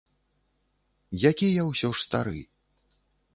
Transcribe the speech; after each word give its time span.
Які 1.29 1.47
я 1.51 1.63
ўсё 1.67 1.93
ж 1.99 2.07
стары. 2.07 2.41